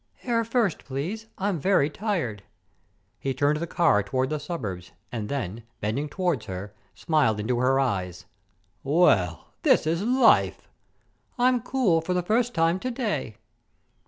"Air 0.23 0.43
first, 0.43 0.83
please. 0.83 1.27
I'm 1.37 1.59
very 1.59 1.87
tired." 1.87 2.41
He 3.19 3.35
turned 3.35 3.59
the 3.59 3.67
car 3.67 4.01
toward 4.01 4.31
the 4.31 4.39
suburbs, 4.39 4.93
and 5.11 5.29
then, 5.29 5.61
bending 5.79 6.09
toward 6.09 6.45
her, 6.45 6.73
smiled 6.95 7.39
into 7.39 7.59
her 7.59 7.79
eyes. 7.79 8.25
"Well, 8.83 9.53
this 9.61 9.85
is 9.85 10.01
life!" 10.01 10.67
"I'm 11.37 11.61
cool 11.61 12.01
for 12.01 12.15
the 12.15 12.23
first 12.23 12.55
time 12.55 12.79
to 12.79 12.89
day." 12.89 13.35